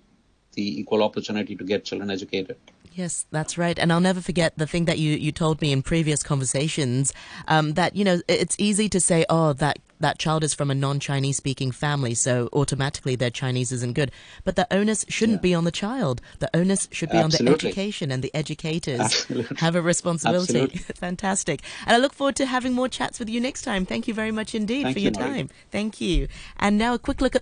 the 0.53 0.81
equal 0.81 1.03
opportunity 1.03 1.57
to 1.57 1.65
get 1.65 1.85
children 1.85 2.11
educated. 2.11 2.57
Yes, 2.95 3.27
that's 3.31 3.57
right. 3.57 3.79
And 3.79 3.91
I'll 3.93 4.01
never 4.01 4.21
forget 4.21 4.57
the 4.59 4.67
thing 4.67 4.85
that 4.85 4.99
you, 4.99 5.17
you 5.17 5.33
told 5.33 5.63
me 5.63 5.73
in 5.73 5.83
previous 5.83 6.23
conversations 6.23 7.13
um, 7.49 7.73
that, 7.75 7.97
you 7.97 8.05
know, 8.05 8.21
it's 8.29 8.55
easy 8.59 8.89
to 8.91 9.01
say, 9.01 9.25
oh, 9.31 9.55
that 9.55 9.79
that 10.03 10.19
child 10.19 10.45
is 10.45 10.55
from 10.55 10.71
a 10.71 10.75
non-Chinese 10.75 11.37
speaking 11.37 11.71
family, 11.71 12.15
so 12.15 12.49
automatically 12.53 13.17
their 13.17 13.31
Chinese 13.31 13.73
isn't 13.73 13.95
good. 13.95 14.13
But 14.45 14.57
the 14.57 14.67
onus 14.71 15.05
shouldn't 15.09 15.39
yeah. 15.39 15.43
be 15.43 15.55
on 15.55 15.65
the 15.65 15.71
child. 15.71 16.21
The 16.39 16.55
onus 16.55 16.89
should 16.93 17.11
be 17.11 17.17
Absolutely. 17.17 17.47
on 17.49 17.59
the 17.59 17.67
education 17.67 18.11
and 18.11 18.23
the 18.23 18.35
educators 18.35 19.01
Absolutely. 19.01 19.57
have 19.57 19.75
a 19.75 19.83
responsibility. 19.83 20.67
Fantastic. 20.95 21.63
And 21.87 21.97
I 21.97 21.99
look 21.99 22.13
forward 22.13 22.37
to 22.37 22.47
having 22.47 22.75
more 22.75 22.89
chats 22.89 23.19
with 23.19 23.31
you 23.31 23.41
next 23.41 23.63
time. 23.63 23.87
Thank 23.87 24.07
you 24.07 24.13
very 24.13 24.31
much 24.31 24.55
indeed 24.55 24.83
Thank 24.83 24.97
for 24.97 25.01
you, 25.01 25.05
your 25.05 25.13
time. 25.13 25.49
Thank 25.71 26.01
you. 26.01 26.29
And 26.59 26.77
now 26.77 26.93
a 26.93 26.99
quick 26.99 27.23
look 27.23 27.35
at 27.35 27.41